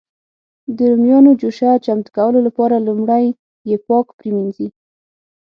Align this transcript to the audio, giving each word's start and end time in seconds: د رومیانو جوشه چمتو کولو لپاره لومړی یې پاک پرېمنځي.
د 0.75 0.77
رومیانو 0.91 1.31
جوشه 1.41 1.71
چمتو 1.85 2.09
کولو 2.17 2.39
لپاره 2.47 2.75
لومړی 2.87 3.25
یې 3.69 3.75
پاک 3.87 4.07
پرېمنځي. 4.19 4.67